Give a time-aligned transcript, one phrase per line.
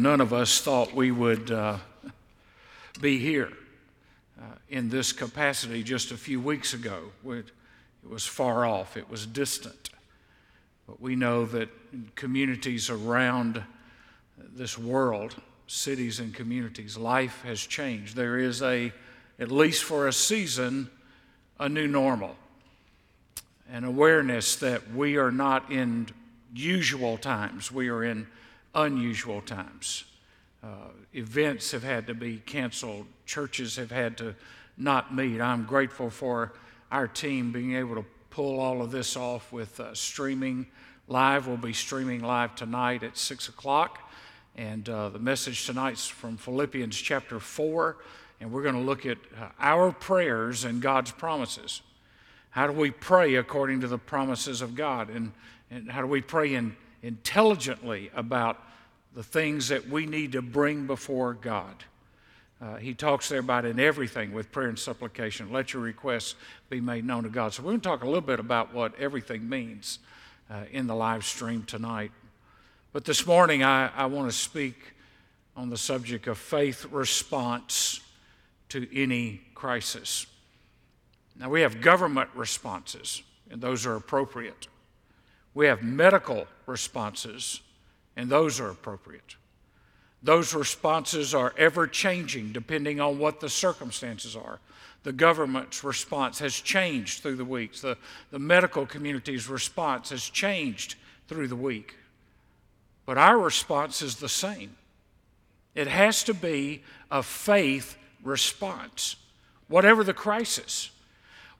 [0.00, 1.78] None of us thought we would uh,
[3.00, 3.52] be here
[4.40, 7.10] uh, in this capacity just a few weeks ago.
[7.26, 7.46] It
[8.08, 9.90] was far off, it was distant.
[10.86, 11.68] But we know that
[12.14, 13.64] communities around
[14.54, 15.34] this world,
[15.66, 18.14] cities and communities, life has changed.
[18.14, 18.92] There is a,
[19.40, 20.90] at least for a season,
[21.58, 22.36] a new normal.
[23.68, 26.06] An awareness that we are not in
[26.54, 28.28] usual times, we are in
[28.74, 30.04] unusual times.
[30.62, 34.34] Uh, events have had to be canceled, churches have had to
[34.76, 35.40] not meet.
[35.40, 36.52] I'm grateful for
[36.90, 40.66] our team being able to pull all of this off with uh, streaming
[41.08, 41.46] live.
[41.46, 44.10] We'll be streaming live tonight at 6 o'clock.
[44.56, 47.96] And uh, the message tonight's from Philippians chapter 4.
[48.40, 51.82] And we're going to look at uh, our prayers and God's promises.
[52.50, 55.10] How do we pray according to the promises of God?
[55.10, 55.32] And,
[55.70, 58.58] and how do we pray in, intelligently about
[59.14, 61.84] the things that we need to bring before God.
[62.60, 65.52] Uh, he talks there about in everything with prayer and supplication.
[65.52, 66.34] Let your requests
[66.68, 67.52] be made known to God.
[67.52, 70.00] So we're going to talk a little bit about what everything means
[70.50, 72.10] uh, in the live stream tonight.
[72.92, 74.94] But this morning, I, I want to speak
[75.56, 78.00] on the subject of faith response
[78.70, 80.26] to any crisis.
[81.38, 84.66] Now, we have government responses, and those are appropriate.
[85.54, 87.60] We have medical responses,
[88.16, 89.36] and those are appropriate.
[90.22, 94.58] Those responses are ever changing depending on what the circumstances are.
[95.04, 97.80] The government's response has changed through the weeks.
[97.80, 97.96] The,
[98.30, 100.96] the medical community's response has changed
[101.28, 101.94] through the week.
[103.06, 104.76] But our response is the same.
[105.74, 109.16] It has to be a faith response,
[109.68, 110.90] whatever the crisis.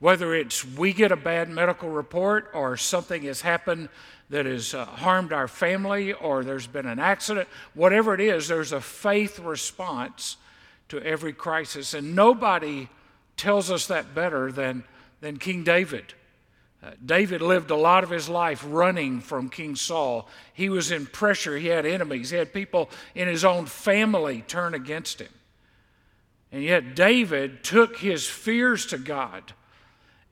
[0.00, 3.88] Whether it's we get a bad medical report or something has happened
[4.30, 8.72] that has uh, harmed our family or there's been an accident, whatever it is, there's
[8.72, 10.36] a faith response
[10.88, 11.94] to every crisis.
[11.94, 12.88] And nobody
[13.36, 14.84] tells us that better than,
[15.20, 16.14] than King David.
[16.82, 20.28] Uh, David lived a lot of his life running from King Saul.
[20.52, 24.74] He was in pressure, he had enemies, he had people in his own family turn
[24.74, 25.32] against him.
[26.52, 29.52] And yet, David took his fears to God,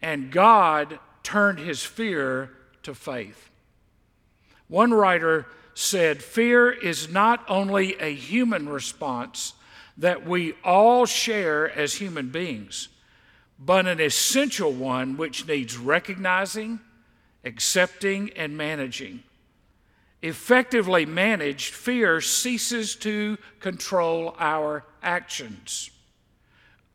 [0.01, 2.51] and God turned his fear
[2.85, 3.51] to faith.
[4.69, 9.53] One writer said, Fear is not only a human response
[9.99, 12.89] that we all share as human beings,
[13.59, 16.81] but an essential one which needs recognizing,
[17.45, 19.23] accepting, and managing.
[20.23, 25.91] Effectively managed, fear ceases to control our actions.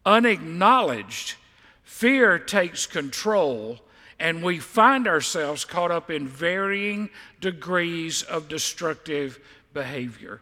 [0.06, 1.36] Unacknowledged,
[1.84, 3.80] fear takes control
[4.22, 7.10] and we find ourselves caught up in varying
[7.42, 9.40] degrees of destructive
[9.74, 10.40] behavior.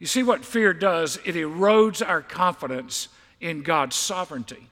[0.00, 1.16] You see what fear does?
[1.24, 3.06] It erodes our confidence
[3.40, 4.66] in God's sovereignty.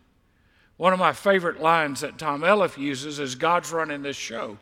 [0.79, 4.59] One of my favorite lines that Tom Elliff uses is God's running this show.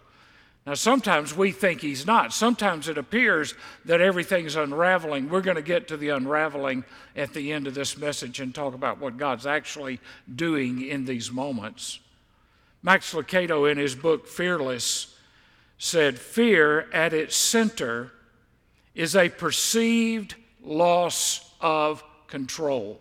[0.67, 2.35] Now, sometimes we think he's not.
[2.35, 3.55] Sometimes it appears
[3.87, 5.31] that everything's unraveling.
[5.31, 6.85] We're going to get to the unraveling
[7.15, 9.99] at the end of this message and talk about what God's actually
[10.35, 12.01] doing in these moments.
[12.87, 15.17] Max Lucado, in his book Fearless,
[15.77, 18.13] said fear at its center
[18.95, 23.01] is a perceived loss of control.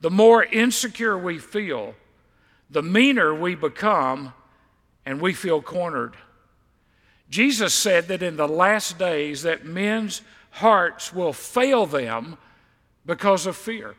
[0.00, 1.94] The more insecure we feel,
[2.70, 4.32] the meaner we become,
[5.04, 6.16] and we feel cornered.
[7.28, 12.38] Jesus said that in the last days that men's hearts will fail them
[13.04, 13.94] because of fear.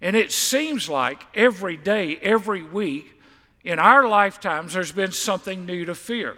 [0.00, 3.19] And it seems like every day, every week,
[3.64, 6.36] in our lifetimes, there's been something new to fear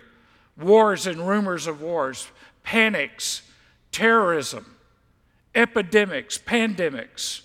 [0.58, 2.28] wars and rumors of wars,
[2.62, 3.42] panics,
[3.90, 4.76] terrorism,
[5.54, 7.42] epidemics, pandemics.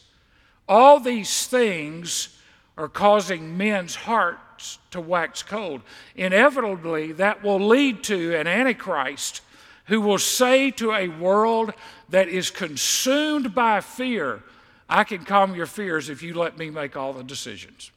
[0.68, 2.38] All these things
[2.78, 5.82] are causing men's hearts to wax cold.
[6.16, 9.42] Inevitably, that will lead to an Antichrist
[9.86, 11.74] who will say to a world
[12.10, 14.44] that is consumed by fear,
[14.90, 17.92] I can calm your fears if you let me make all the decisions.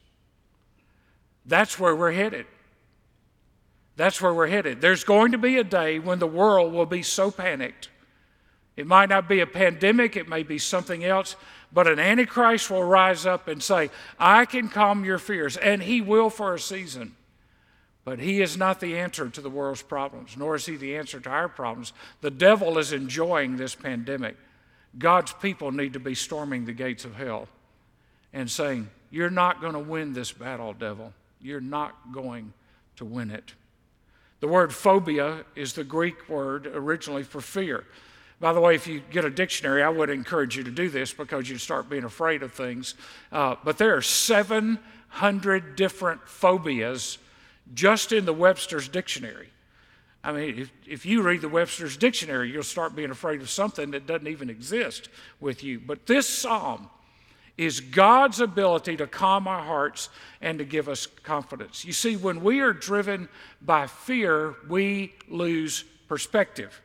[1.45, 2.45] That's where we're headed.
[3.95, 4.81] That's where we're headed.
[4.81, 7.89] There's going to be a day when the world will be so panicked.
[8.77, 11.35] It might not be a pandemic, it may be something else,
[11.73, 16.01] but an Antichrist will rise up and say, I can calm your fears, and he
[16.01, 17.15] will for a season.
[18.03, 21.19] But he is not the answer to the world's problems, nor is he the answer
[21.19, 21.93] to our problems.
[22.21, 24.37] The devil is enjoying this pandemic.
[24.97, 27.47] God's people need to be storming the gates of hell
[28.33, 32.53] and saying, You're not going to win this battle, devil you're not going
[32.97, 33.53] to win it.
[34.39, 37.83] The word phobia is the Greek word originally for fear.
[38.39, 41.13] By the way, if you get a dictionary, I would encourage you to do this
[41.13, 42.95] because you start being afraid of things.
[43.31, 47.19] Uh, but there are 700 different phobias
[47.75, 49.49] just in the Webster's dictionary.
[50.23, 53.91] I mean, if, if you read the Webster's dictionary, you'll start being afraid of something
[53.91, 55.09] that doesn't even exist
[55.39, 55.79] with you.
[55.79, 56.89] But this psalm
[57.61, 60.09] is God's ability to calm our hearts
[60.41, 61.85] and to give us confidence.
[61.85, 63.29] You see, when we are driven
[63.61, 66.81] by fear, we lose perspective.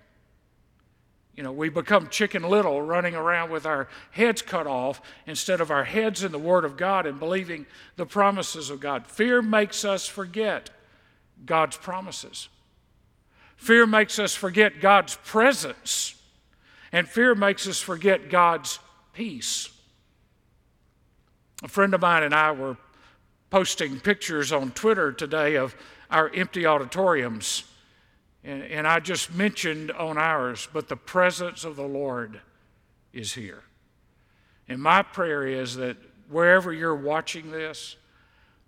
[1.35, 5.71] You know, we become chicken little running around with our heads cut off instead of
[5.71, 7.65] our heads in the Word of God and believing
[7.97, 9.07] the promises of God.
[9.07, 10.69] Fear makes us forget
[11.47, 12.51] God's promises.
[13.57, 16.17] Fear makes us forget God's presence,
[16.93, 18.79] and fear makes us forget God's
[19.15, 19.71] peace.
[21.63, 22.77] A friend of mine and I were
[23.51, 25.75] posting pictures on Twitter today of
[26.11, 27.65] our empty auditoriums.
[28.45, 32.41] And, and, I just mentioned on ours, but the presence of the Lord
[33.13, 33.65] is here.
[34.69, 35.97] And my prayer is that
[36.29, 37.97] wherever you're watching this,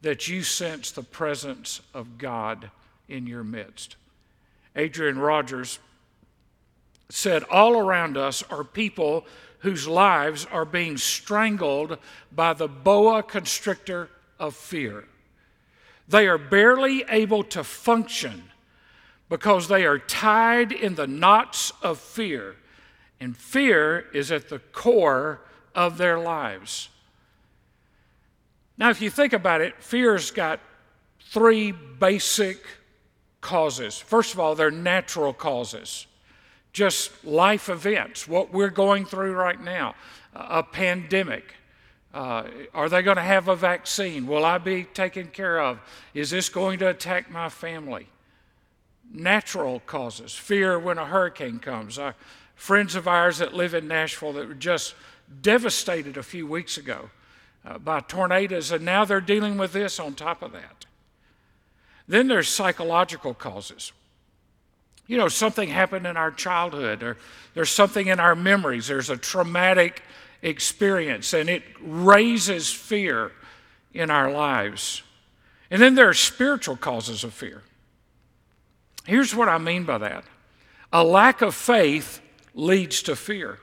[0.03, 2.71] that you sense the presence of God
[3.09, 3.97] in your midst.
[4.75, 5.79] Adrian Rogers
[7.09, 9.27] said, All around us are people
[9.61, 11.99] whose lives are being strangled
[12.33, 14.09] by the boa constrictor
[14.39, 15.05] of fear.
[16.09, 18.45] They are barely able to function
[19.29, 22.57] because they are tied in the knots of fear,
[23.21, 25.41] and fear is at the core
[25.75, 26.89] of their lives.
[28.79, 30.61] Now, if you think about it, fear's got
[31.21, 32.65] three basic
[33.41, 33.99] causes.
[33.99, 36.07] First of all, they're natural causes,
[36.79, 39.97] just life events, what we're going through right now,
[40.33, 41.55] a pandemic.
[42.15, 44.29] Uh, are they going to have a vaccine?
[44.29, 45.81] Will I be taken care of?
[46.15, 48.07] Is this going to attack my family?
[49.13, 51.99] Natural causes, fear when a hurricane comes.
[51.99, 52.13] Uh,
[52.55, 54.95] friends of ours that live in Nashville that were just
[55.43, 57.11] devastated a few weeks ago
[57.65, 60.87] uh, by tornadoes, and now they're dealing with this on top of that.
[62.07, 63.91] Then there's psychological causes.
[65.09, 67.17] You know, something happened in our childhood, or
[67.55, 70.03] there's something in our memories, there's a traumatic
[70.43, 73.33] experience, and it raises fear
[73.93, 75.03] in our lives.
[75.71, 77.63] And then there are spiritual causes of fear.
[79.07, 80.25] Here's what I mean by that
[80.93, 82.21] a lack of faith
[82.55, 83.59] leads to fear.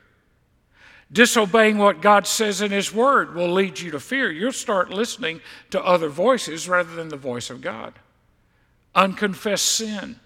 [1.12, 4.32] Disobeying what God says in His Word will lead you to fear.
[4.32, 5.40] You'll start listening
[5.70, 7.94] to other voices rather than the voice of God
[8.96, 10.20] unconfessed sin,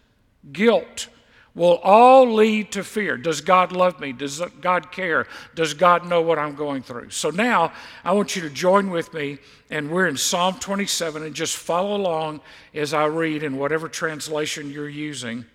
[0.51, 1.07] guilt
[1.55, 3.17] will all lead to fear.
[3.17, 4.13] Does God love me?
[4.13, 5.27] Does God care?
[5.55, 7.09] Does God know what I'm going through?
[7.09, 9.39] So now I want you to join with me,
[9.69, 12.41] and we're in Psalm 27, and just follow along
[12.73, 15.45] as I read in whatever translation you're using.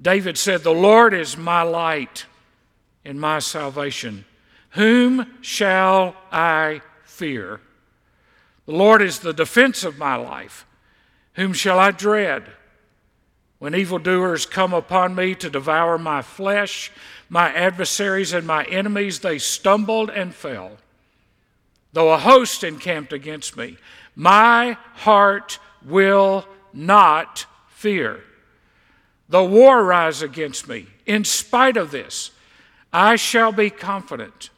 [0.00, 2.26] David said, The Lord is my light
[3.04, 4.24] and my salvation.
[4.70, 7.60] Whom shall I fear?
[8.66, 10.66] The Lord is the defense of my life.
[11.34, 12.44] Whom shall I dread?
[13.62, 16.90] When evildoers come upon me to devour my flesh,
[17.28, 20.78] my adversaries and my enemies, they stumbled and fell.
[21.92, 23.76] Though a host encamped against me,
[24.16, 28.24] my heart will not fear.
[29.28, 32.32] Though war rise against me, in spite of this,
[32.92, 34.50] I shall be confident.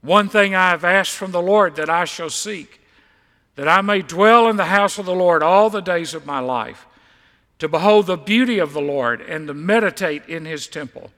[0.00, 2.80] One thing I have asked from the Lord that I shall seek
[3.54, 6.40] that I may dwell in the house of the Lord all the days of my
[6.40, 6.88] life,
[7.58, 11.10] to behold the beauty of the Lord and to meditate in his temple.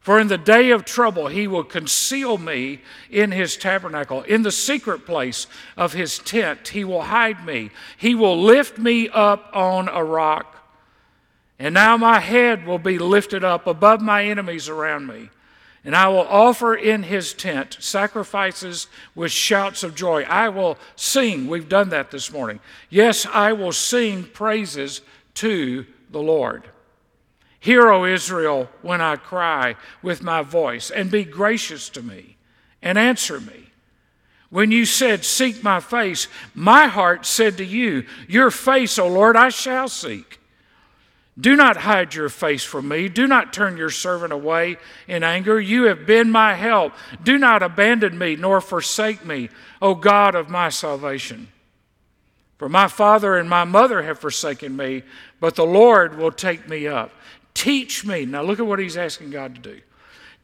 [0.00, 4.22] For in the day of trouble he will conceal me in his tabernacle.
[4.22, 7.70] In the secret place of his tent he will hide me.
[7.96, 10.56] He will lift me up on a rock.
[11.58, 15.30] And now my head will be lifted up above my enemies around me.
[15.84, 20.22] And I will offer in his tent sacrifices with shouts of joy.
[20.22, 21.48] I will sing.
[21.48, 22.60] We've done that this morning.
[22.90, 25.02] Yes, I will sing praises
[25.38, 26.68] to the Lord.
[27.60, 32.36] Hear, O Israel, when I cry with my voice, and be gracious to me
[32.82, 33.70] and answer me.
[34.50, 39.36] When you said, Seek my face, my heart said to you, Your face, O Lord,
[39.36, 40.40] I shall seek.
[41.38, 43.08] Do not hide your face from me.
[43.08, 44.76] Do not turn your servant away
[45.06, 45.60] in anger.
[45.60, 46.94] You have been my help.
[47.22, 51.48] Do not abandon me nor forsake me, O God of my salvation.
[52.58, 55.04] For my father and my mother have forsaken me,
[55.40, 57.12] but the Lord will take me up.
[57.54, 58.26] Teach me.
[58.26, 59.80] Now look at what he's asking God to do.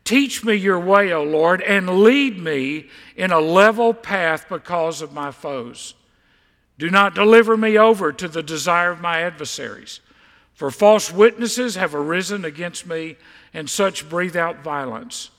[0.04, 5.12] Teach me your way, O Lord, and lead me in a level path because of
[5.12, 5.94] my foes.
[6.78, 10.00] Do not deliver me over to the desire of my adversaries
[10.54, 13.16] For false witnesses have arisen against me,
[13.52, 15.30] and such breathe out violence.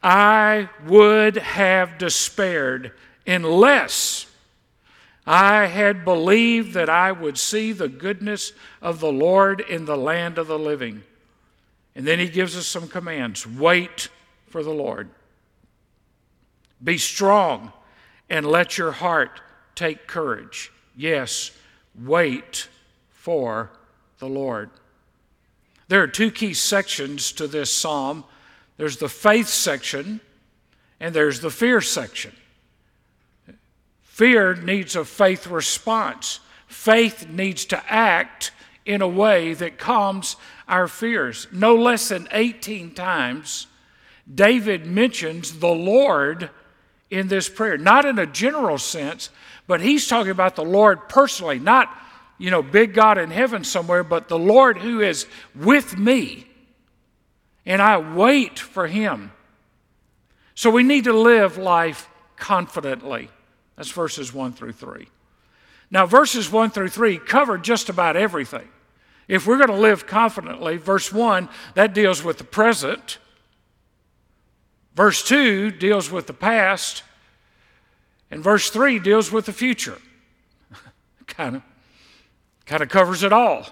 [0.00, 2.92] I would have despaired
[3.26, 4.27] unless
[5.30, 10.38] I had believed that I would see the goodness of the Lord in the land
[10.38, 11.02] of the living.
[11.94, 14.08] And then he gives us some commands wait
[14.48, 15.10] for the Lord.
[16.82, 17.72] Be strong
[18.30, 19.42] and let your heart
[19.74, 20.72] take courage.
[20.96, 21.50] Yes,
[21.94, 22.68] wait
[23.12, 23.70] for
[24.20, 24.70] the Lord.
[25.88, 28.24] There are two key sections to this psalm
[28.78, 30.20] there's the faith section,
[31.00, 32.32] and there's the fear section.
[34.18, 36.40] Fear needs a faith response.
[36.66, 38.50] Faith needs to act
[38.84, 40.34] in a way that calms
[40.66, 41.46] our fears.
[41.52, 43.68] No less than 18 times,
[44.34, 46.50] David mentions the Lord
[47.10, 49.30] in this prayer, not in a general sense,
[49.68, 51.88] but he's talking about the Lord personally, not,
[52.38, 56.44] you know, big God in heaven somewhere, but the Lord who is with me.
[57.64, 59.30] And I wait for him.
[60.56, 63.28] So we need to live life confidently.
[63.78, 65.06] That's verses 1 through 3.
[65.88, 68.66] Now, verses 1 through 3 cover just about everything.
[69.28, 73.18] If we're going to live confidently, verse 1, that deals with the present.
[74.96, 77.04] Verse 2 deals with the past.
[78.32, 79.98] And verse 3 deals with the future.
[81.28, 81.62] kind of
[82.66, 83.66] kind of covers it all.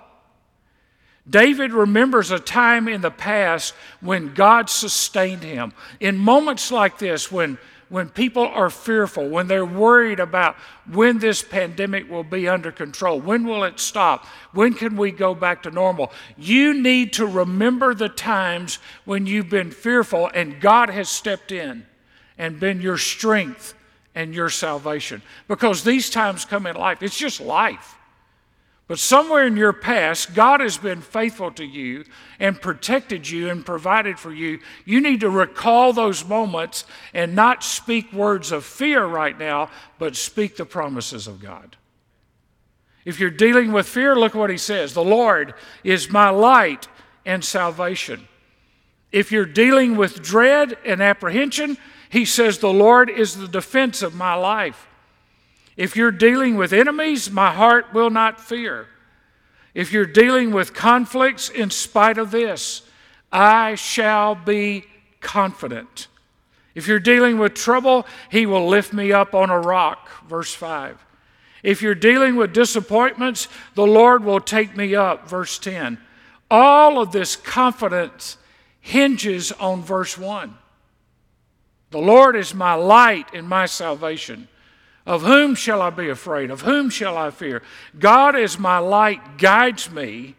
[1.29, 5.73] David remembers a time in the past when God sustained him.
[5.99, 10.57] In moments like this, when when people are fearful, when they're worried about
[10.91, 15.35] when this pandemic will be under control, when will it stop, when can we go
[15.35, 20.91] back to normal, you need to remember the times when you've been fearful and God
[20.91, 21.87] has stepped in
[22.39, 23.75] and been your strength
[24.15, 25.23] and your salvation.
[25.47, 27.96] Because these times come in life, it's just life.
[28.89, 32.05] But somewhere in your past, God has been faithful to you
[32.39, 34.61] and protected you and provided for you.
[34.85, 40.15] You need to recall those moments and not speak words of fear right now, but
[40.15, 41.77] speak the promises of God.
[43.05, 46.87] If you're dealing with fear, look what he says The Lord is my light
[47.25, 48.29] and salvation.
[49.11, 51.77] If you're dealing with dread and apprehension,
[52.09, 54.87] he says, The Lord is the defense of my life.
[55.77, 58.87] If you're dealing with enemies, my heart will not fear.
[59.75, 62.83] If you're dealing with conflicts, in spite of this,
[63.31, 64.85] I shall be
[65.21, 66.09] confident.
[66.75, 70.09] If you're dealing with trouble, he will lift me up on a rock.
[70.27, 71.05] Verse 5.
[71.63, 75.29] If you're dealing with disappointments, the Lord will take me up.
[75.29, 75.99] Verse 10.
[76.51, 78.39] All of this confidence
[78.81, 80.55] hinges on verse 1.
[81.91, 84.49] The Lord is my light and my salvation.
[85.07, 86.51] Of whom shall I be afraid?
[86.51, 87.63] Of whom shall I fear?
[87.97, 90.35] God is my light, guides me.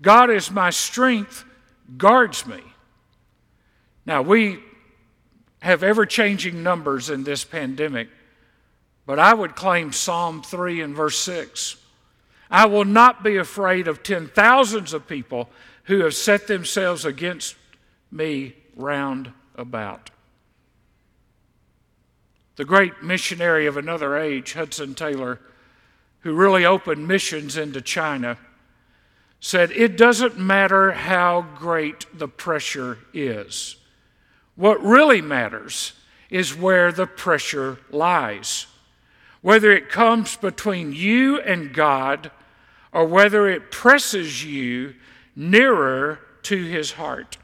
[0.00, 1.44] God is my strength,
[1.96, 2.60] guards me.
[4.06, 4.60] Now, we
[5.60, 8.08] have ever changing numbers in this pandemic,
[9.06, 11.76] but I would claim Psalm 3 and verse 6.
[12.50, 15.48] I will not be afraid of ten thousands of people
[15.84, 17.56] who have set themselves against
[18.12, 20.10] me round about.
[22.56, 25.40] The great missionary of another age, Hudson Taylor,
[26.20, 28.38] who really opened missions into China,
[29.40, 33.76] said, It doesn't matter how great the pressure is.
[34.56, 35.92] What really matters
[36.30, 38.66] is where the pressure lies.
[39.42, 42.30] Whether it comes between you and God
[42.92, 44.94] or whether it presses you
[45.36, 47.36] nearer to his heart.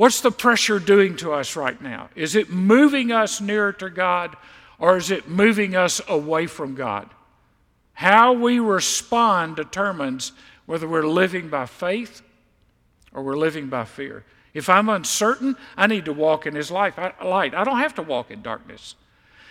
[0.00, 2.08] What's the pressure doing to us right now?
[2.14, 4.34] Is it moving us nearer to God
[4.78, 7.10] or is it moving us away from God?
[7.92, 10.32] How we respond determines
[10.64, 12.22] whether we're living by faith
[13.12, 14.24] or we're living by fear.
[14.54, 16.98] If I'm uncertain, I need to walk in His light.
[16.98, 18.94] I don't have to walk in darkness.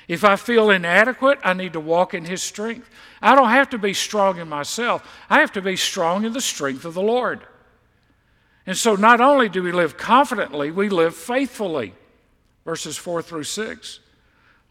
[0.07, 2.89] If I feel inadequate, I need to walk in His strength.
[3.21, 6.41] I don't have to be strong in myself, I have to be strong in the
[6.41, 7.41] strength of the Lord.
[8.69, 11.95] And so not only do we live confidently, we live faithfully.
[12.65, 13.99] Verses 4 through 6.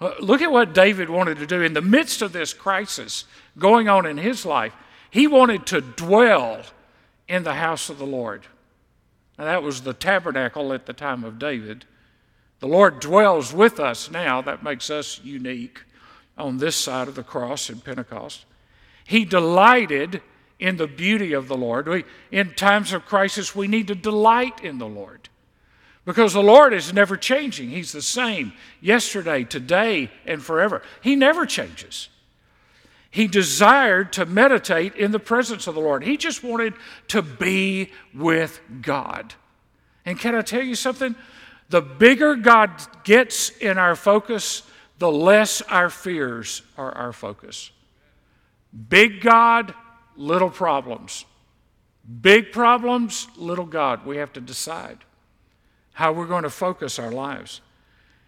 [0.00, 3.24] Uh, look at what David wanted to do in the midst of this crisis
[3.58, 4.72] going on in his life.
[5.10, 6.62] He wanted to dwell
[7.26, 8.46] in the house of the Lord.
[9.36, 11.84] Now, that was the tabernacle at the time of David.
[12.60, 14.40] The Lord dwells with us now.
[14.40, 15.80] That makes us unique
[16.36, 18.44] on this side of the cross in Pentecost.
[19.04, 20.22] He delighted
[20.58, 21.88] in the beauty of the Lord.
[21.88, 25.28] We, in times of crisis, we need to delight in the Lord
[26.04, 27.68] because the Lord is never changing.
[27.68, 30.80] He's the same yesterday, today, and forever.
[31.02, 32.08] He never changes.
[33.10, 36.02] He desired to meditate in the presence of the Lord.
[36.02, 36.74] He just wanted
[37.08, 39.34] to be with God.
[40.04, 41.14] And can I tell you something?
[41.68, 42.70] The bigger God
[43.04, 44.62] gets in our focus,
[44.98, 47.70] the less our fears are our focus.
[48.88, 49.74] Big God,
[50.18, 51.24] little problems.
[52.20, 54.04] Big problems, little God.
[54.04, 54.98] We have to decide
[55.92, 57.60] how we're going to focus our lives.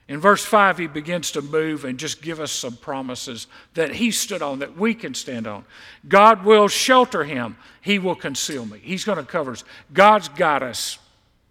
[0.09, 4.11] In verse 5, he begins to move and just give us some promises that he
[4.11, 5.65] stood on, that we can stand on.
[6.09, 8.81] God will shelter him, he will conceal me.
[8.83, 9.63] He's going to cover us.
[9.93, 10.99] God's got us,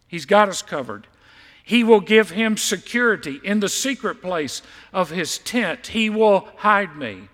[0.10, 1.08] he's got us covered.
[1.64, 6.98] He will give him security in the secret place of his tent, he will hide
[6.98, 7.30] me.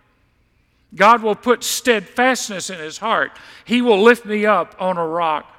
[0.96, 3.32] God will put steadfastness in his heart.
[3.66, 5.52] He will lift me up on a rock.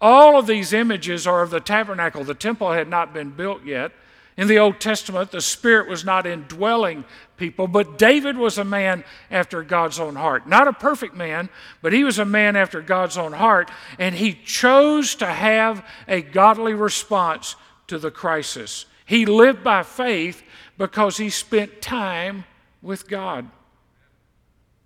[0.00, 2.24] All of these images are of the tabernacle.
[2.24, 3.92] The temple had not been built yet.
[4.36, 7.04] In the Old Testament, the Spirit was not indwelling
[7.36, 10.48] people, but David was a man after God's own heart.
[10.48, 11.48] Not a perfect man,
[11.82, 16.20] but he was a man after God's own heart, and he chose to have a
[16.20, 17.54] godly response
[17.86, 18.86] to the crisis.
[19.06, 20.42] He lived by faith
[20.78, 22.44] because he spent time
[22.82, 23.48] with God.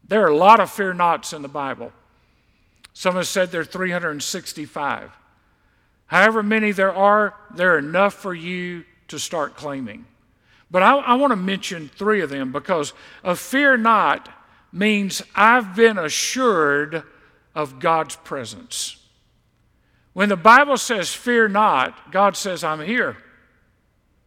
[0.08, 1.92] There are a lot of fear nots in the Bible.
[2.92, 5.12] Some have said there are 365.
[6.06, 10.06] However many there are, there are enough for you to start claiming.
[10.70, 14.28] But I, I want to mention three of them because a fear not
[14.72, 17.02] means I've been assured
[17.54, 18.96] of God's presence.
[20.12, 23.16] When the Bible says fear not, God says, I'm here.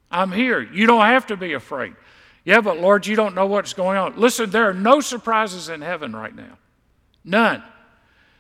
[0.10, 0.62] I'm here.
[0.62, 1.96] You don't have to be afraid.
[2.44, 4.18] Yeah, but Lord, you don't know what's going on.
[4.18, 6.58] Listen, there are no surprises in heaven right now.
[7.24, 7.64] None.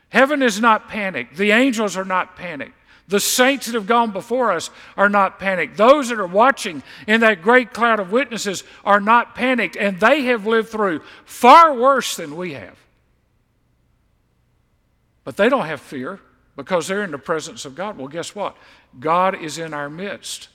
[0.09, 1.37] Heaven is not panicked.
[1.37, 2.73] The angels are not panicked.
[3.07, 5.77] The saints that have gone before us are not panicked.
[5.77, 10.23] Those that are watching in that great cloud of witnesses are not panicked, and they
[10.23, 12.77] have lived through far worse than we have.
[15.23, 16.19] But they don't have fear
[16.55, 17.97] because they're in the presence of God.
[17.97, 18.55] Well, guess what?
[18.99, 20.49] God is in our midst.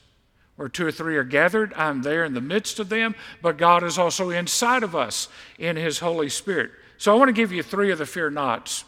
[0.57, 3.83] Where two or three are gathered, I'm there in the midst of them, but God
[3.83, 6.71] is also inside of us in His Holy Spirit.
[6.97, 8.83] So I want to give you three of the fear nots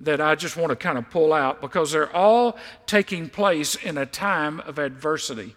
[0.00, 3.96] that I just want to kind of pull out because they're all taking place in
[3.96, 5.54] a time of adversity.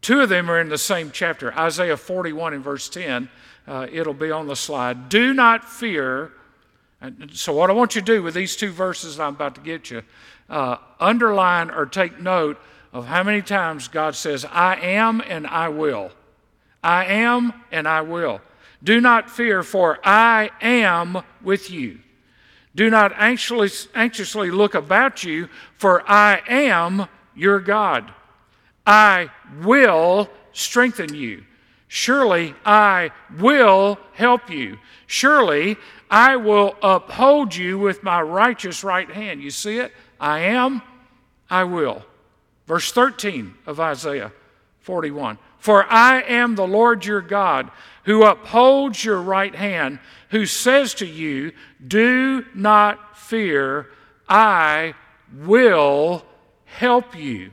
[0.00, 3.28] Two of them are in the same chapter Isaiah 41 and verse 10.
[3.66, 5.08] Uh, it'll be on the slide.
[5.08, 6.30] Do not fear.
[7.32, 9.90] So, what I want you to do with these two verses I'm about to get
[9.90, 10.02] you,
[10.48, 12.58] uh, underline or take note
[12.94, 16.12] of how many times God says, I am and I will.
[16.82, 18.40] I am and I will.
[18.84, 21.98] Do not fear, for I am with you.
[22.76, 28.12] Do not anxiously, anxiously look about you, for I am your God.
[28.86, 29.30] I
[29.62, 31.44] will strengthen you.
[31.88, 34.78] Surely I will help you.
[35.06, 35.76] Surely
[36.10, 39.42] I will uphold you with my righteous right hand.
[39.42, 39.92] You see it?
[40.20, 40.80] I am,
[41.50, 42.04] I will.
[42.66, 44.32] Verse 13 of Isaiah
[44.80, 47.70] 41 For I am the Lord your God
[48.04, 49.98] who upholds your right hand,
[50.30, 51.52] who says to you,
[51.86, 53.88] Do not fear,
[54.28, 54.94] I
[55.32, 56.24] will
[56.64, 57.50] help you.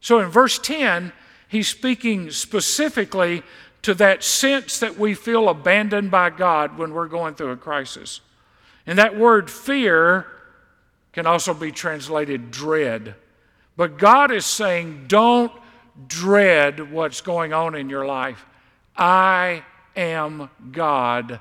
[0.00, 1.12] So in verse 10,
[1.48, 3.42] he's speaking specifically
[3.82, 8.20] to that sense that we feel abandoned by God when we're going through a crisis.
[8.86, 10.26] And that word fear
[11.12, 13.14] can also be translated dread.
[13.76, 15.52] But God is saying, don't
[16.08, 18.44] dread what's going on in your life.
[18.96, 21.40] I am God.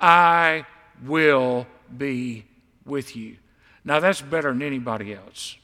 [0.00, 0.66] I
[1.04, 2.44] will be
[2.84, 3.36] with you.
[3.84, 5.56] Now, that's better than anybody else.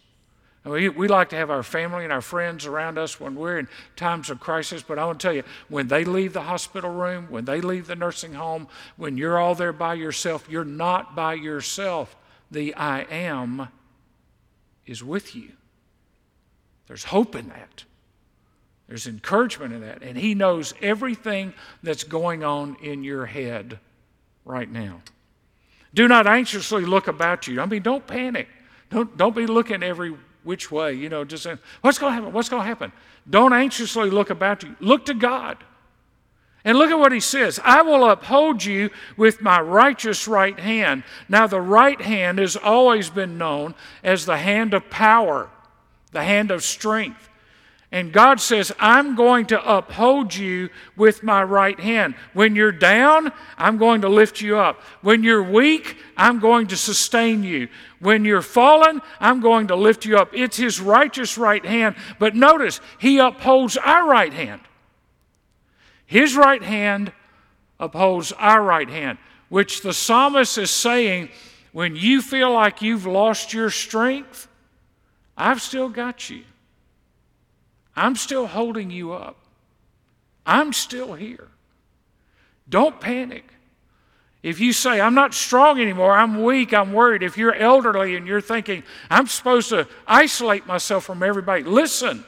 [0.64, 3.68] We, we like to have our family and our friends around us when we're in
[3.96, 7.26] times of crisis, but I want to tell you, when they leave the hospital room,
[7.30, 11.34] when they leave the nursing home, when you're all there by yourself, you're not by
[11.34, 12.16] yourself.
[12.52, 13.68] The I am
[14.86, 15.50] is with you.
[16.92, 17.84] There's hope in that.
[18.86, 20.02] There's encouragement in that.
[20.02, 23.78] And He knows everything that's going on in your head
[24.44, 25.00] right now.
[25.94, 27.62] Do not anxiously look about you.
[27.62, 28.46] I mean, don't panic.
[28.90, 31.46] Don't, don't be looking every which way, you know, just
[31.80, 32.34] what's going to happen?
[32.34, 32.92] What's going to happen?
[33.30, 34.76] Don't anxiously look about you.
[34.78, 35.64] Look to God.
[36.62, 41.04] And look at what he says I will uphold you with my righteous right hand.
[41.26, 45.48] Now, the right hand has always been known as the hand of power,
[46.12, 47.28] the hand of strength.
[47.94, 52.14] And God says, I'm going to uphold you with my right hand.
[52.32, 54.80] When you're down, I'm going to lift you up.
[55.02, 57.68] When you're weak, I'm going to sustain you.
[58.00, 60.30] When you're fallen, I'm going to lift you up.
[60.32, 61.96] It's His righteous right hand.
[62.18, 64.62] But notice, He upholds our right hand.
[66.06, 67.12] His right hand
[67.78, 69.18] upholds our right hand.
[69.52, 71.28] which the psalmist is saying,
[71.72, 74.48] when you feel like you've lost your strength,
[75.42, 76.44] I've still got you.
[77.96, 79.36] I'm still holding you up.
[80.46, 81.48] I'm still here.
[82.68, 83.44] Don't panic.
[84.44, 88.24] If you say, I'm not strong anymore, I'm weak, I'm worried, if you're elderly and
[88.24, 92.24] you're thinking, I'm supposed to isolate myself from everybody, listen.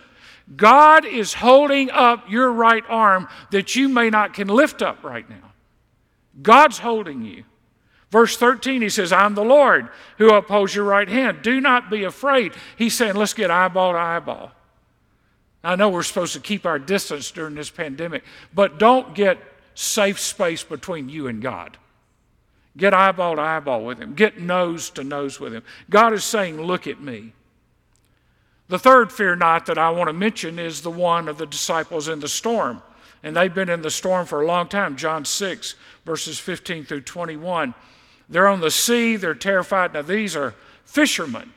[0.57, 5.29] God is holding up your right arm that you may not can lift up right
[5.31, 5.53] now.
[6.43, 7.45] God's holding you.
[8.15, 11.43] Verse 13, he says, I'm the Lord who upholds your right hand.
[11.43, 12.53] Do not be afraid.
[12.77, 14.53] He's saying, let's get eyeball to eyeball.
[15.65, 18.23] I know we're supposed to keep our distance during this pandemic,
[18.55, 19.39] but don't get
[19.75, 21.77] safe space between you and God.
[22.77, 25.65] Get eyeball to eyeball with Him, get nose to nose with Him.
[25.91, 27.33] God is saying, Look at me.
[28.69, 32.07] The third fear not that I want to mention is the one of the disciples
[32.07, 32.81] in the storm.
[33.25, 34.95] And they've been in the storm for a long time.
[34.95, 35.75] John 6,
[36.05, 37.75] verses 15 through 21.
[38.29, 39.93] They're on the sea, they're terrified.
[39.95, 41.53] Now, these are fishermen.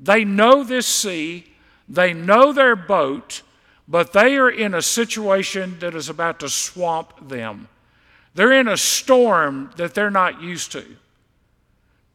[0.00, 1.46] They know this sea,
[1.88, 3.42] they know their boat,
[3.86, 7.68] but they are in a situation that is about to swamp them.
[8.34, 10.84] They're in a storm that they're not used to.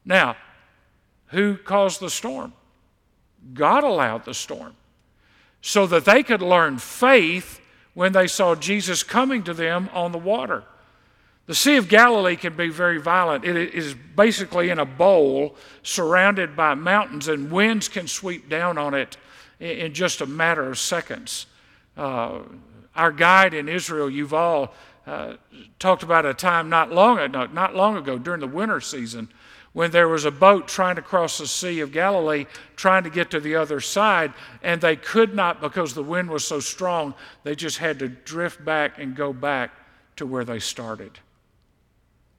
[0.04, 0.36] Now,
[1.28, 2.52] who caused the storm?
[3.54, 4.74] God allowed the storm
[5.60, 7.60] so that they could learn faith
[7.94, 10.64] when they saw Jesus coming to them on the water.
[11.48, 13.42] The Sea of Galilee can be very violent.
[13.42, 18.92] It is basically in a bowl surrounded by mountains, and winds can sweep down on
[18.92, 19.16] it
[19.58, 21.46] in just a matter of seconds.
[21.96, 22.40] Uh,
[22.94, 24.68] our guide in Israel, Yuval,
[25.06, 25.36] uh,
[25.78, 29.30] talked about a time not long, ago, not long ago during the winter season
[29.72, 32.44] when there was a boat trying to cross the Sea of Galilee,
[32.76, 36.46] trying to get to the other side, and they could not because the wind was
[36.46, 39.70] so strong, they just had to drift back and go back
[40.16, 41.18] to where they started.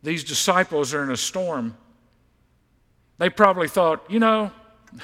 [0.04, 1.76] These disciples are in a storm.
[3.18, 4.52] They probably thought, you know,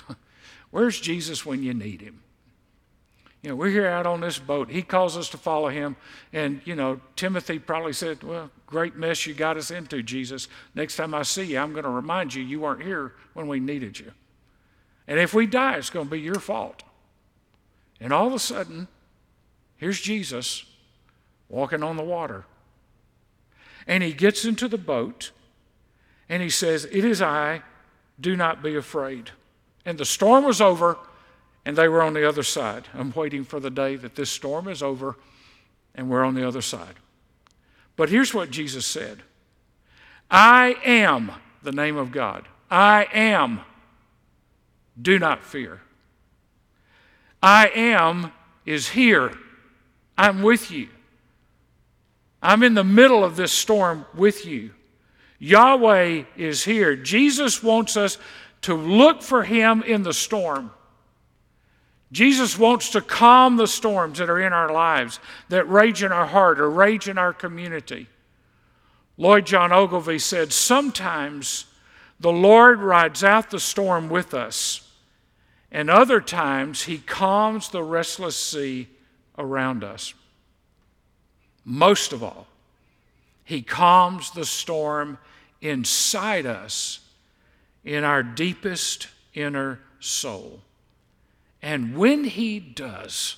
[0.71, 2.21] where's Jesus when you need him?
[3.45, 4.71] You know, we're here out on this boat.
[4.71, 5.97] He calls us to follow him.
[6.33, 10.47] And, you know, Timothy probably said, Well, great mess you got us into, Jesus.
[10.73, 13.59] Next time I see you, I'm going to remind you you weren't here when we
[13.59, 14.13] needed you.
[15.07, 16.81] And if we die, it's going to be your fault.
[17.99, 18.87] And all of a sudden,
[19.77, 20.65] here's Jesus
[21.47, 22.45] walking on the water.
[23.87, 25.31] And he gets into the boat
[26.27, 27.61] and he says, It is I,
[28.19, 29.31] do not be afraid.
[29.85, 30.97] And the storm was over
[31.65, 32.87] and they were on the other side.
[32.93, 35.15] I'm waiting for the day that this storm is over
[35.93, 36.95] and we're on the other side.
[37.95, 39.21] But here's what Jesus said
[40.29, 41.31] I am
[41.63, 42.47] the name of God.
[42.69, 43.61] I am.
[44.99, 45.81] Do not fear.
[47.43, 48.31] I am
[48.65, 49.31] is here.
[50.17, 50.87] I'm with you.
[52.45, 54.71] I'm in the middle of this storm with you.
[55.39, 56.95] Yahweh is here.
[56.95, 58.19] Jesus wants us
[58.61, 60.71] to look for him in the storm.
[62.11, 66.27] Jesus wants to calm the storms that are in our lives, that rage in our
[66.27, 68.07] heart or rage in our community.
[69.17, 71.65] Lloyd John Ogilvie said, Sometimes
[72.19, 74.87] the Lord rides out the storm with us,
[75.71, 78.87] and other times he calms the restless sea
[79.35, 80.13] around us.
[81.65, 82.47] Most of all,
[83.43, 85.17] he calms the storm
[85.61, 86.99] inside us
[87.83, 90.61] in our deepest inner soul.
[91.61, 93.37] And when He does,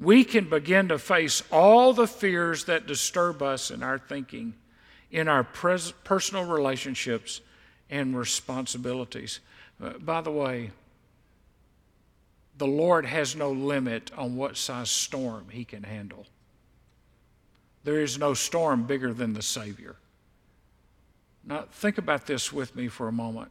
[0.00, 4.54] we can begin to face all the fears that disturb us in our thinking,
[5.10, 7.40] in our pres- personal relationships
[7.88, 9.40] and responsibilities.
[9.82, 10.70] Uh, by the way,
[12.58, 16.26] the Lord has no limit on what size storm He can handle.
[17.84, 19.96] There is no storm bigger than the Savior.
[21.46, 23.50] Now, think about this with me for a moment.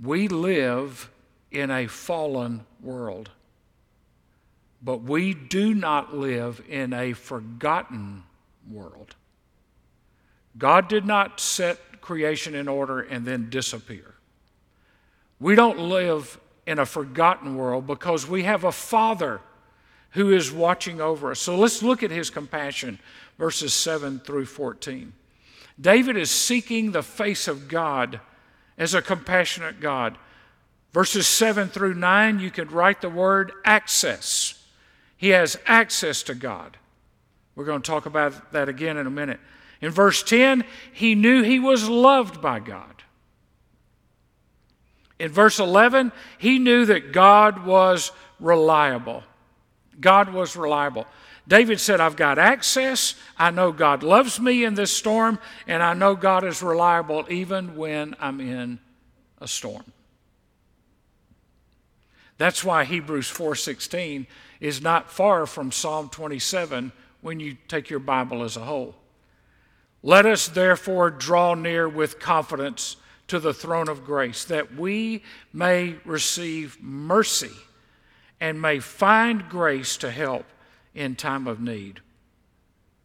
[0.00, 1.10] We live
[1.50, 3.30] in a fallen world.
[4.82, 8.24] But we do not live in a forgotten
[8.70, 9.14] world.
[10.58, 14.14] God did not set creation in order and then disappear.
[15.40, 19.40] We don't live in a forgotten world because we have a Father
[20.12, 21.40] who is watching over us.
[21.40, 22.98] So let's look at his compassion,
[23.38, 25.12] verses 7 through 14.
[25.80, 28.20] David is seeking the face of God
[28.78, 30.16] as a compassionate God.
[30.92, 34.62] Verses 7 through 9, you could write the word access.
[35.16, 36.76] He has access to God.
[37.54, 39.40] We're going to talk about that again in a minute.
[39.80, 43.02] In verse 10, he knew he was loved by God.
[45.18, 49.22] In verse 11, he knew that God was reliable.
[50.00, 51.06] God was reliable.
[51.46, 53.14] David said, I've got access.
[53.36, 57.76] I know God loves me in this storm, and I know God is reliable even
[57.76, 58.78] when I'm in
[59.40, 59.84] a storm.
[62.38, 64.26] That's why Hebrews 4:16
[64.60, 68.94] is not far from Psalm 27 when you take your Bible as a whole.
[70.02, 72.96] Let us therefore draw near with confidence
[73.28, 77.52] to the throne of grace that we may receive mercy
[78.42, 80.44] and may find grace to help
[80.96, 82.00] in time of need.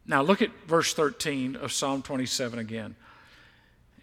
[0.04, 2.96] Now, look at verse 13 of Psalm 27 again.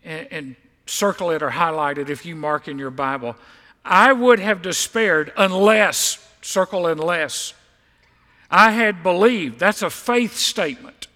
[0.04, 0.56] And, and,
[0.88, 3.36] circle it or highlight it if you mark in your Bible.
[3.84, 7.56] I would have despaired unless, circle unless,
[8.52, 9.58] I had believed.
[9.60, 11.08] That's a faith statement.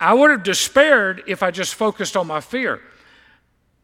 [0.00, 2.80] I would have despaired if I just focused on my fear.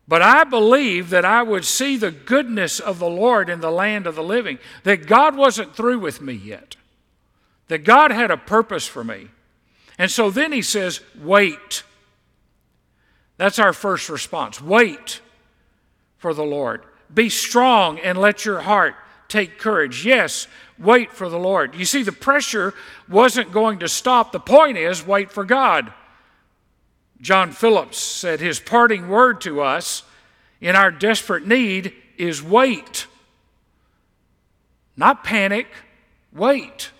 [0.09, 4.07] But I believe that I would see the goodness of the Lord in the land
[4.07, 6.77] of the living, that God wasn't through with me yet
[7.73, 9.29] that God had a purpose for me.
[9.99, 11.85] And so then he says, wait.
[13.39, 14.61] That's our first response.
[14.61, 15.23] Wait
[16.19, 16.85] for the Lord.
[17.13, 18.95] Be strong and let your heart
[19.27, 20.05] take courage.
[20.05, 21.75] Yes, wait for the Lord.
[21.75, 22.75] You see, the pressure
[23.09, 24.33] wasn't going to stop.
[24.33, 25.95] The point is, wait for God.
[27.23, 30.03] John Phillips said his parting word to us
[30.61, 33.07] in our desperate need is wait.
[34.97, 35.69] Not panic,
[36.33, 36.91] wait.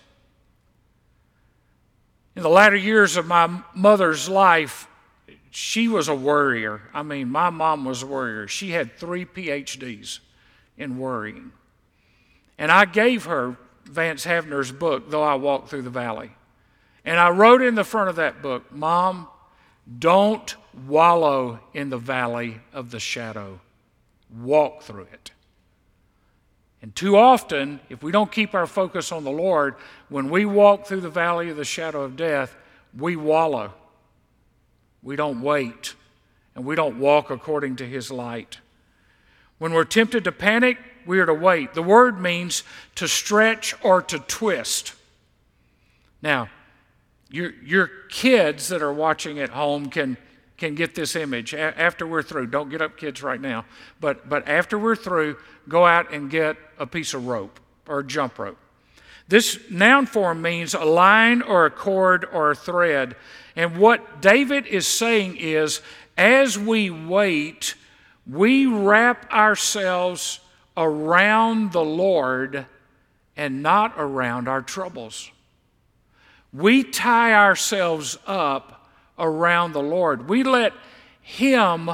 [2.37, 4.87] In the latter years of my mother's life,
[5.51, 6.81] she was a worrier.
[6.93, 8.47] I mean, my mom was a worrier.
[8.47, 10.19] She had three PhDs
[10.77, 11.51] in worrying.
[12.57, 16.31] And I gave her Vance Havner's book, Though I Walk Through the Valley.
[17.03, 19.27] And I wrote in the front of that book, Mom,
[19.99, 20.55] don't
[20.87, 23.59] wallow in the valley of the shadow,
[24.41, 25.31] walk through it.
[26.81, 29.75] And too often, if we don't keep our focus on the Lord,
[30.09, 32.55] when we walk through the valley of the shadow of death,
[32.97, 33.73] we wallow.
[35.01, 35.95] We don't wait,
[36.55, 38.59] and we don't walk according to His light.
[39.59, 41.73] When we're tempted to panic, we are to wait.
[41.73, 42.63] The word means
[42.95, 44.93] to stretch or to twist.
[46.21, 46.49] Now,
[47.33, 50.17] your, your kids that are watching at home can
[50.63, 52.47] can get this image after we're through.
[52.47, 53.65] Don't get up, kids, right now.
[53.99, 55.35] But, but after we're through,
[55.67, 58.57] go out and get a piece of rope or a jump rope.
[59.27, 63.15] This noun form means a line or a cord or a thread.
[63.57, 65.81] And what David is saying is
[66.17, 67.75] as we wait,
[68.25, 70.39] we wrap ourselves
[70.77, 72.65] around the Lord
[73.35, 75.29] and not around our troubles.
[76.53, 80.29] We tie ourselves up around the Lord.
[80.29, 80.73] We let
[81.21, 81.91] Him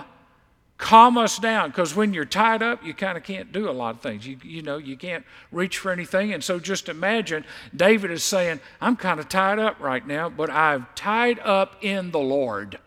[0.79, 3.95] calm us down because when you're tied up, you kind of can't do a lot
[3.95, 4.25] of things.
[4.25, 6.33] You, you know, you can't reach for anything.
[6.33, 7.45] And so just imagine
[7.75, 12.11] David is saying, I'm kind of tied up right now, but I've tied up in
[12.11, 12.79] the Lord.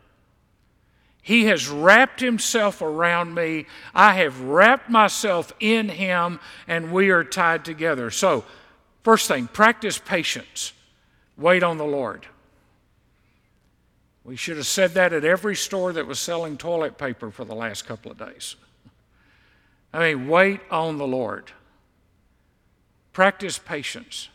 [1.20, 3.66] He has wrapped himself around me.
[3.94, 8.10] I have wrapped myself in him, and we are tied together.
[8.10, 8.44] So,
[9.04, 10.72] first thing, practice patience.
[11.36, 12.26] Wait on the Lord.
[14.24, 17.54] We should have said that at every store that was selling toilet paper for the
[17.54, 18.56] last couple of days.
[19.92, 21.50] I mean, wait on the Lord.
[23.12, 24.28] Practice patience.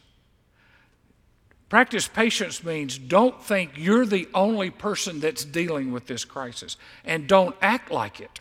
[1.70, 7.28] Practice patience means don't think you're the only person that's dealing with this crisis and
[7.28, 8.40] don't act like it.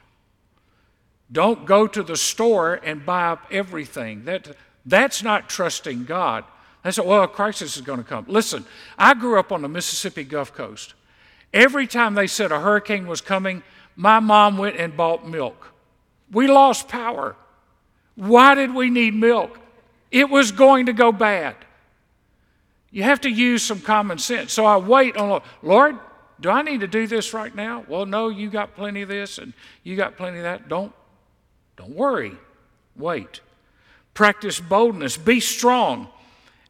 [1.31, 4.25] Don't go to the store and buy up everything.
[4.27, 6.45] That, that's not trusting God.
[6.87, 8.27] That's well, a crisis is going to come.
[8.29, 8.65] Listen,
[8.97, 10.95] I grew up on the Mississippi Gulf Coast.
[11.53, 13.65] Every time they said a hurricane was coming,
[13.97, 15.73] my mom went and bought milk.
[16.31, 17.35] We lost power.
[18.15, 19.59] Why did we need milk?
[20.13, 21.57] It was going to go bad.
[22.93, 24.53] You have to use some common sense.
[24.53, 25.99] So I wait on Lord,
[26.39, 27.85] do I need to do this right now?
[27.89, 30.69] Well, no, you got plenty of this and you got plenty of that.
[30.69, 30.93] Don't
[31.75, 32.37] don't worry.
[32.95, 33.41] Wait.
[34.15, 35.17] Practice boldness.
[35.17, 36.13] Be strong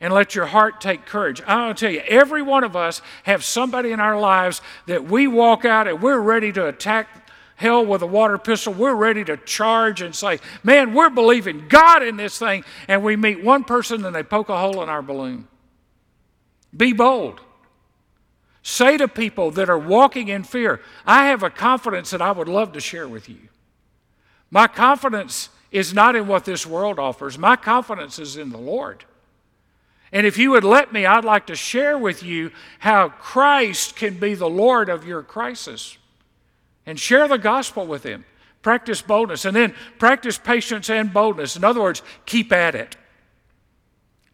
[0.00, 1.40] and let your heart take courage.
[1.46, 5.64] I'll tell you, every one of us have somebody in our lives that we walk
[5.64, 7.08] out and we're ready to attack
[7.56, 8.72] hell with a water pistol.
[8.72, 12.64] We're ready to charge and say, man, we're believing God in this thing.
[12.86, 15.48] And we meet one person and they poke a hole in our balloon.
[16.76, 17.40] Be bold.
[18.62, 22.48] Say to people that are walking in fear, I have a confidence that I would
[22.48, 23.48] love to share with you.
[24.50, 29.04] My confidence is not in what this world offers, my confidence is in the Lord.
[30.12, 34.18] And if you would let me, I'd like to share with you how Christ can
[34.18, 35.98] be the Lord of your crisis
[36.86, 38.24] and share the gospel with Him.
[38.62, 41.56] Practice boldness and then practice patience and boldness.
[41.56, 42.96] In other words, keep at it.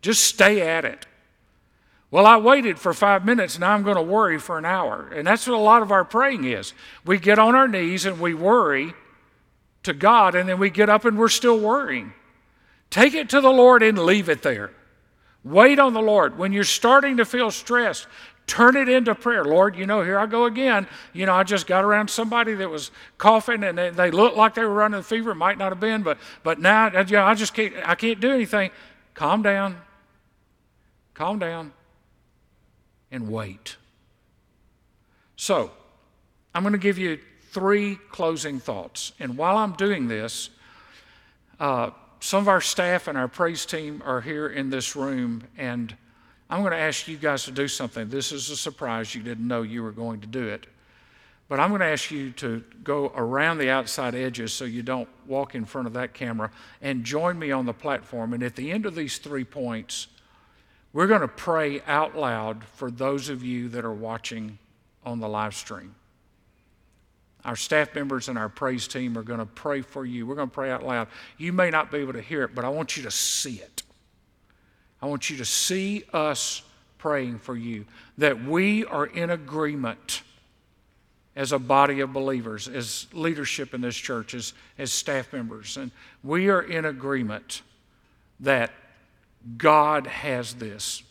[0.01, 1.07] Just stay at it.
[2.11, 5.09] Well, I waited for five minutes, now I'm going to worry for an hour.
[5.15, 6.75] And that's what a lot of our praying is.
[7.07, 8.93] We get on our knees and we worry
[9.85, 12.13] to God, and then we get up and we're still worrying.
[12.91, 14.71] Take it to the Lord and leave it there.
[15.45, 16.39] Wait on the Lord.
[16.39, 18.07] When you're starting to feel stressed,
[18.47, 19.45] turn it into prayer.
[19.45, 20.87] Lord, you know, here I go again.
[21.13, 24.55] You know, I just got around somebody that was coughing and they, they looked like
[24.55, 25.33] they were running a fever.
[25.33, 28.21] It might not have been, but but now you know, I just can't I can't
[28.21, 28.71] do anything.
[29.15, 29.81] Calm down.
[31.15, 31.73] Calm down
[33.11, 33.77] and wait.
[35.37, 35.71] So,
[36.55, 37.19] I'm going to give you
[37.51, 39.13] three closing thoughts.
[39.19, 40.51] And while I'm doing this,
[41.61, 41.91] uh,
[42.23, 45.97] some of our staff and our praise team are here in this room, and
[46.49, 48.09] I'm going to ask you guys to do something.
[48.09, 49.13] This is a surprise.
[49.13, 50.69] You didn't know you were going to do it.
[51.49, 55.09] But I'm going to ask you to go around the outside edges so you don't
[55.27, 58.35] walk in front of that camera and join me on the platform.
[58.35, 60.07] And at the end of these three points,
[60.93, 64.61] we're going to pray out loud for those of you that are watching
[65.05, 65.97] on the live stream.
[67.45, 70.27] Our staff members and our praise team are going to pray for you.
[70.27, 71.09] We're going to pray out loud.
[71.39, 73.83] You may not be able to hear it, but I want you to see it.
[75.01, 76.63] I want you to see us
[76.99, 77.85] praying for you,
[78.17, 80.23] that we are in agreement
[81.35, 85.91] as a body of believers, as leadership in this church, as, as staff members, and
[86.23, 87.63] we are in agreement
[88.39, 88.71] that
[89.57, 91.03] God has this,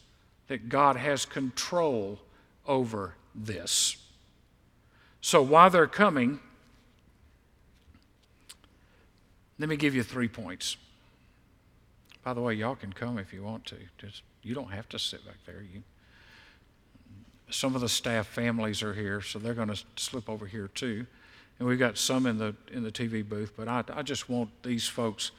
[0.48, 2.20] that God has control
[2.66, 3.98] over this.
[5.22, 6.40] So while they're coming,
[9.60, 10.78] let me give you three points.
[12.24, 13.76] By the way, y'all can come if you want to.
[13.98, 15.64] Just, you don't have to sit back there.
[15.74, 15.84] You,
[17.50, 21.06] some of the staff families are here, so they're going to slip over here too.
[21.60, 24.50] And we've got some in the in the TV booth, but I, I just want
[24.64, 25.32] these folks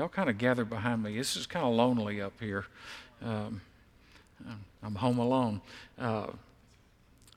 [0.00, 1.16] y'all kind of gather behind me.
[1.18, 2.64] This is kind of lonely up here.
[3.22, 3.60] Um,
[4.82, 5.60] I'm home alone.
[5.98, 6.28] Uh,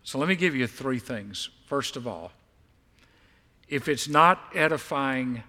[0.03, 1.49] so let me give you three things.
[1.73, 2.31] First of all,
[3.67, 5.41] if it's not edifying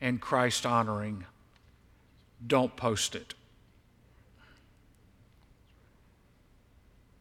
[0.00, 1.26] and Christ honoring,
[2.46, 3.34] don't post it.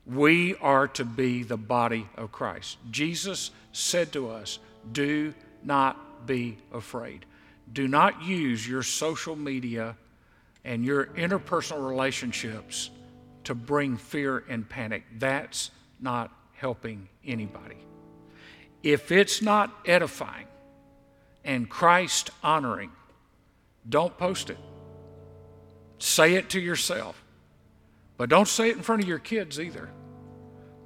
[0.06, 2.78] We are to be the body of Christ.
[2.90, 4.60] Jesus said to us,
[4.94, 7.26] Do not be afraid.
[7.74, 9.98] Do not use your social media
[10.64, 12.92] and your interpersonal relationships
[13.44, 15.04] to bring fear and panic.
[15.20, 17.84] That's not helping anybody.
[18.84, 20.48] If it's not edifying
[21.44, 22.92] and Christ honoring,
[23.88, 24.58] don't post it.
[26.00, 27.24] Say it to yourself.
[28.18, 29.90] But don't say it in front of your kids either.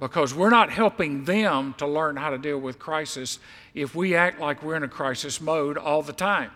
[0.00, 3.38] Because we're not helping them to learn how to deal with crisis
[3.72, 6.50] if we act like we're in a crisis mode all the time.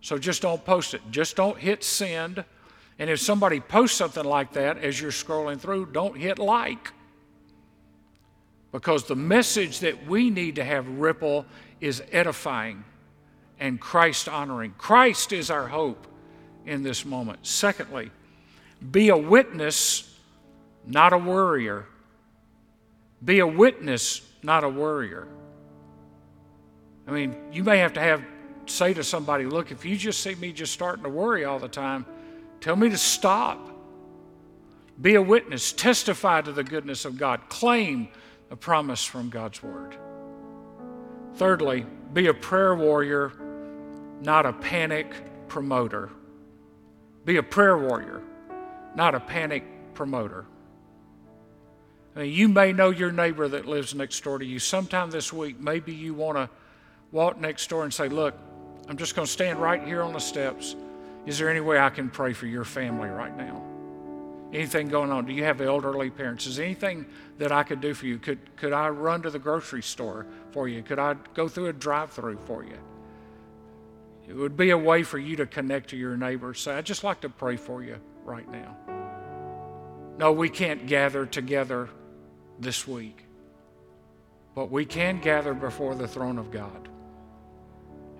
[0.00, 1.02] So just don't post it.
[1.10, 2.44] Just don't hit send.
[2.98, 6.92] And if somebody posts something like that as you're scrolling through, don't hit like.
[8.76, 11.46] Because the message that we need to have ripple
[11.80, 12.84] is edifying
[13.58, 14.74] and Christ honoring.
[14.76, 16.06] Christ is our hope
[16.66, 17.38] in this moment.
[17.40, 18.10] Secondly,
[18.90, 20.14] be a witness,
[20.86, 21.86] not a worrier.
[23.24, 25.26] Be a witness, not a worrier.
[27.08, 28.22] I mean, you may have to have
[28.66, 31.66] say to somebody, look, if you just see me just starting to worry all the
[31.66, 32.04] time,
[32.60, 33.70] tell me to stop.
[35.00, 38.10] Be a witness, testify to the goodness of God, claim
[38.50, 39.96] a promise from God's word.
[41.34, 43.32] Thirdly, be a prayer warrior,
[44.20, 45.12] not a panic
[45.48, 46.10] promoter.
[47.24, 48.22] Be a prayer warrior,
[48.94, 50.46] not a panic promoter.
[52.14, 54.58] I mean, you may know your neighbor that lives next door to you.
[54.58, 56.48] Sometime this week, maybe you want to
[57.12, 58.34] walk next door and say, Look,
[58.88, 60.76] I'm just going to stand right here on the steps.
[61.26, 63.75] Is there any way I can pray for your family right now?
[64.52, 65.26] Anything going on?
[65.26, 66.46] Do you have elderly parents?
[66.46, 67.06] Is anything
[67.38, 68.18] that I could do for you?
[68.18, 70.82] Could, could I run to the grocery store for you?
[70.82, 72.78] Could I go through a drive through for you?
[74.28, 76.60] It would be a way for you to connect to your neighbors.
[76.60, 78.76] Say, I'd just like to pray for you right now.
[80.18, 81.88] No, we can't gather together
[82.58, 83.24] this week,
[84.54, 86.88] but we can gather before the throne of God.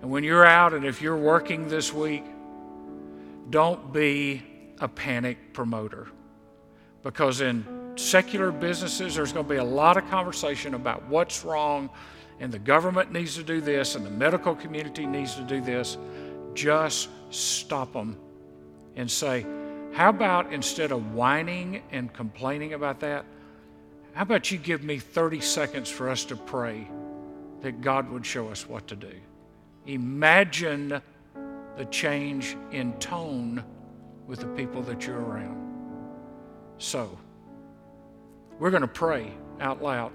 [0.01, 2.23] And when you're out and if you're working this week,
[3.49, 4.43] don't be
[4.79, 6.07] a panic promoter.
[7.03, 11.89] Because in secular businesses, there's going to be a lot of conversation about what's wrong,
[12.39, 15.97] and the government needs to do this, and the medical community needs to do this.
[16.53, 18.17] Just stop them
[18.95, 19.45] and say,
[19.93, 23.25] How about instead of whining and complaining about that,
[24.13, 26.87] how about you give me 30 seconds for us to pray
[27.61, 29.13] that God would show us what to do?
[29.85, 31.01] Imagine
[31.77, 33.63] the change in tone
[34.25, 35.66] with the people that you're around.
[36.77, 37.17] So,
[38.59, 40.11] we're going to pray out loud.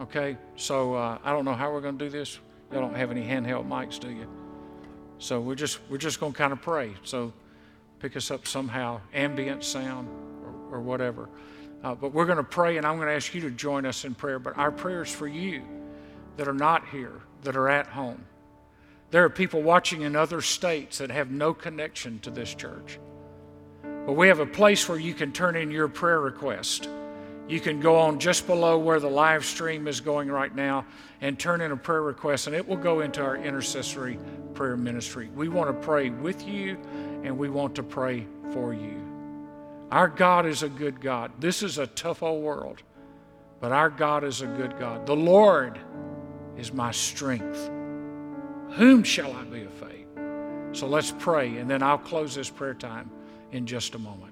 [0.00, 0.36] Okay?
[0.56, 2.38] So, uh, I don't know how we're going to do this.
[2.70, 4.28] Y'all don't have any handheld mics, do you?
[5.18, 6.94] So, we're just, we're just going to kind of pray.
[7.02, 7.32] So,
[7.98, 10.08] pick us up somehow, ambient sound
[10.44, 11.28] or, or whatever.
[11.82, 14.04] Uh, but we're going to pray, and I'm going to ask you to join us
[14.04, 14.38] in prayer.
[14.38, 15.62] But our prayers for you
[16.36, 18.24] that are not here, that are at home.
[19.10, 22.98] There are people watching in other states that have no connection to this church.
[24.08, 26.88] But we have a place where you can turn in your prayer request.
[27.46, 30.86] You can go on just below where the live stream is going right now
[31.20, 34.18] and turn in a prayer request, and it will go into our intercessory
[34.54, 35.28] prayer ministry.
[35.34, 36.78] We want to pray with you,
[37.22, 38.98] and we want to pray for you.
[39.90, 41.30] Our God is a good God.
[41.38, 42.82] This is a tough old world,
[43.60, 45.04] but our God is a good God.
[45.04, 45.78] The Lord
[46.56, 47.70] is my strength.
[48.70, 50.06] Whom shall I be afraid?
[50.72, 53.10] So let's pray, and then I'll close this prayer time
[53.52, 54.27] in just a moment.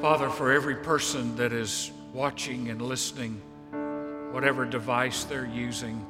[0.00, 3.40] Father, for every person that is watching and listening,
[4.30, 6.06] whatever device they're using,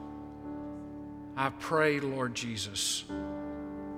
[1.38, 3.04] I pray, Lord Jesus,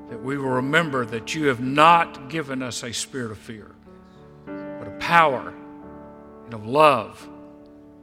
[0.09, 3.73] that we will remember that you have not given us a spirit of fear,
[4.47, 5.53] but of power
[6.45, 7.29] and of love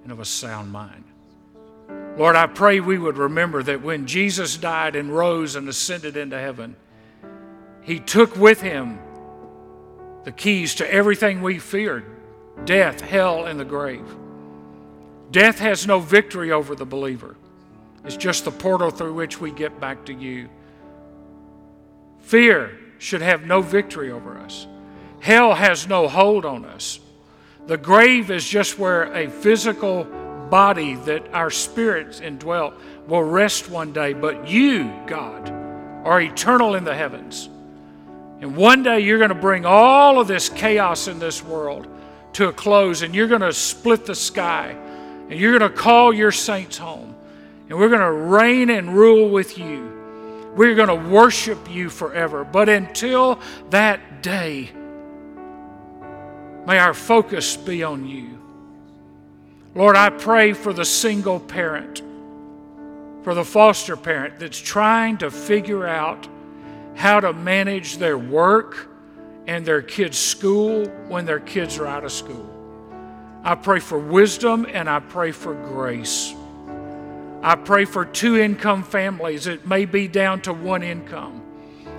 [0.04, 1.06] and of a sound mind.
[2.18, 6.38] Lord, I pray we would remember that when Jesus died and rose and ascended into
[6.38, 6.76] heaven,
[7.82, 9.00] he took with him
[10.28, 12.04] the keys to everything we feared
[12.66, 14.04] death, hell, and the grave.
[15.32, 17.38] Death has no victory over the believer,
[18.04, 20.50] it's just the portal through which we get back to you.
[22.24, 24.68] Fear should have no victory over us,
[25.22, 27.00] hell has no hold on us.
[27.68, 30.04] The grave is just where a physical
[30.50, 32.74] body that our spirits indwelt
[33.08, 35.50] will rest one day, but you, God,
[36.06, 37.48] are eternal in the heavens.
[38.40, 41.88] And one day you're going to bring all of this chaos in this world
[42.34, 44.76] to a close, and you're going to split the sky,
[45.30, 47.16] and you're going to call your saints home,
[47.68, 49.94] and we're going to reign and rule with you.
[50.56, 52.44] We're going to worship you forever.
[52.44, 53.40] But until
[53.72, 54.70] that day,
[56.66, 58.40] may our focus be on you.
[59.76, 62.02] Lord, I pray for the single parent,
[63.24, 66.28] for the foster parent that's trying to figure out
[66.98, 68.90] how to manage their work
[69.46, 72.50] and their kids' school when their kids are out of school.
[73.44, 76.34] I pray for wisdom and I pray for grace.
[77.44, 79.46] I pray for two income families.
[79.46, 81.44] It may be down to one income.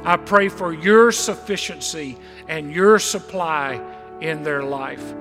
[0.03, 2.18] I pray for your sufficiency
[2.49, 3.80] and your supply
[4.20, 5.14] in their life.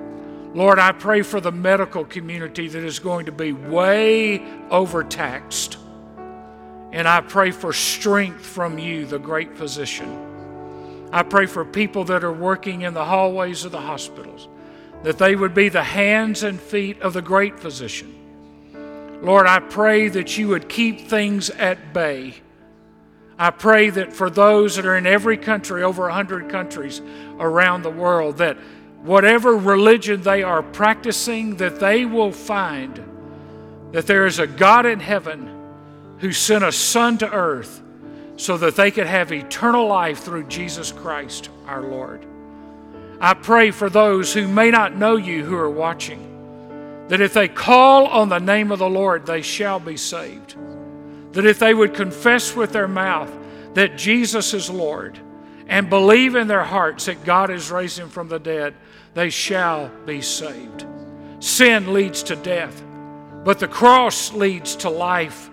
[0.54, 5.78] Lord, I pray for the medical community that is going to be way overtaxed.
[6.92, 11.08] And I pray for strength from you, the great physician.
[11.12, 14.48] I pray for people that are working in the hallways of the hospitals,
[15.02, 18.14] that they would be the hands and feet of the great physician.
[19.22, 22.34] Lord, I pray that you would keep things at bay.
[23.38, 27.00] I pray that for those that are in every country, over 100 countries
[27.38, 28.56] around the world, that
[29.02, 33.04] whatever religion they are practicing, that they will find
[33.92, 35.57] that there is a God in heaven
[36.18, 37.82] who sent a Son to earth
[38.36, 42.24] so that they could have eternal life through Jesus Christ our Lord.
[43.20, 47.48] I pray for those who may not know you who are watching, that if they
[47.48, 50.54] call on the name of the Lord, they shall be saved.
[51.32, 53.30] That if they would confess with their mouth
[53.74, 55.18] that Jesus is Lord
[55.66, 58.74] and believe in their hearts that God is him from the dead,
[59.14, 60.86] they shall be saved.
[61.40, 62.82] Sin leads to death,
[63.44, 65.50] but the cross leads to life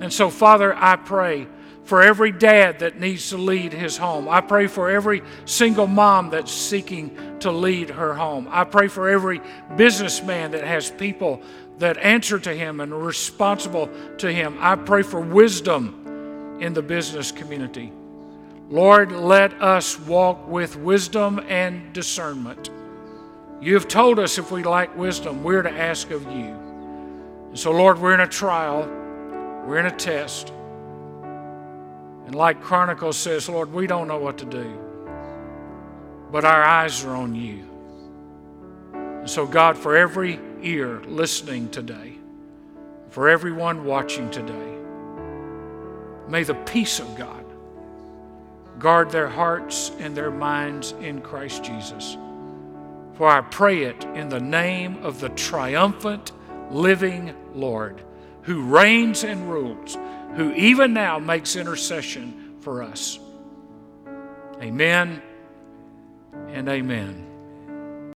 [0.00, 1.46] And so, Father, I pray
[1.84, 4.28] for every dad that needs to lead his home.
[4.28, 8.48] I pray for every single mom that's seeking to lead her home.
[8.50, 9.40] I pray for every
[9.76, 11.42] businessman that has people
[11.78, 13.88] that answer to him and are responsible
[14.18, 14.56] to him.
[14.60, 17.92] I pray for wisdom in the business community.
[18.68, 22.70] Lord, let us walk with wisdom and discernment.
[23.60, 26.56] You have told us if we lack wisdom, we're to ask of you.
[27.54, 28.88] So, Lord, we're in a trial,
[29.66, 30.52] we're in a test.
[32.26, 34.78] And like Chronicles says, Lord, we don't know what to do,
[36.30, 37.64] but our eyes are on you.
[38.92, 42.14] And so, God, for every ear listening today,
[43.10, 44.78] for everyone watching today,
[46.28, 47.44] may the peace of God
[48.78, 52.16] guard their hearts and their minds in Christ Jesus.
[53.14, 56.32] For I pray it in the name of the triumphant,
[56.70, 58.02] living Lord,
[58.42, 59.96] who reigns and rules
[60.36, 63.18] who even now makes intercession for us.
[64.60, 65.22] Amen
[66.48, 67.29] and amen.